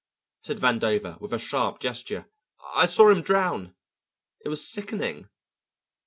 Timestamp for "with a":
1.21-1.37